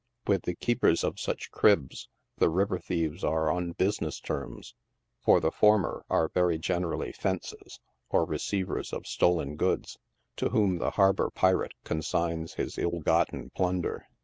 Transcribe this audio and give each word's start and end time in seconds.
With 0.25 0.45
the 0.45 0.55
keepers 0.55 1.03
of 1.03 1.19
such" 1.19 1.51
cribs" 1.51 2.09
the 2.39 2.49
river 2.49 2.79
thieves 2.79 3.23
are 3.23 3.51
on 3.51 3.73
business 3.73 4.19
terms, 4.19 4.73
for 5.19 5.39
the 5.39 5.51
former 5.51 6.05
are 6.09 6.27
very 6.29 6.57
generally" 6.57 7.11
fences," 7.21 7.79
or 8.09 8.25
receivers 8.25 8.93
of 8.93 9.05
stolen 9.05 9.57
goods, 9.57 9.99
to 10.37 10.49
whom 10.49 10.79
the 10.79 10.89
harbor 10.97 11.29
pirate 11.29 11.75
consigns 11.83 12.55
his 12.55 12.79
ill 12.79 13.01
gotten 13.01 13.51
plunder. 13.51 14.07